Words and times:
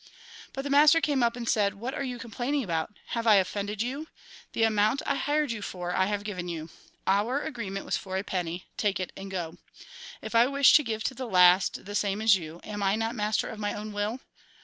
But 0.53 0.63
the 0.63 0.71
master 0.71 0.99
came 0.99 1.21
up, 1.21 1.35
and 1.35 1.47
said:' 1.47 1.75
"What 1.75 1.93
are 1.93 2.01
you 2.01 2.17
complaining 2.17 2.63
about? 2.63 2.97
Have 3.09 3.27
I 3.27 3.35
offended 3.35 3.83
you? 3.83 4.07
The 4.53 4.63
amount 4.63 5.03
I 5.05 5.13
hired 5.13 5.51
you 5.51 5.61
for, 5.61 5.95
I 5.95 6.07
have 6.07 6.23
given 6.23 6.47
you. 6.49 6.71
Our 7.05 7.43
agreement 7.43 7.85
was 7.85 7.97
for 7.97 8.17
a 8.17 8.23
penny, 8.23 8.65
take 8.77 8.99
it 8.99 9.11
and 9.15 9.29
go. 9.29 9.59
If 10.19 10.33
I 10.33 10.47
wish 10.47 10.73
to 10.73 10.83
give 10.83 11.03
to 11.03 11.13
the 11.13 11.27
last 11.27 11.85
the 11.85 11.93
same 11.93 12.19
as 12.19 12.33
to 12.33 12.41
you, 12.41 12.61
am 12.63 12.81
I 12.81 12.95
not 12.95 13.13
master 13.13 13.47
of 13.49 13.59
my 13.59 13.75
own 13.75 13.93
will 13.93 14.19